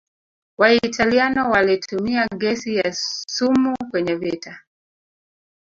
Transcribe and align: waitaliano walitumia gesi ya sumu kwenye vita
waitaliano 0.57 1.49
walitumia 1.51 2.27
gesi 2.37 2.75
ya 2.75 2.93
sumu 2.93 3.75
kwenye 3.91 4.15
vita 4.15 4.59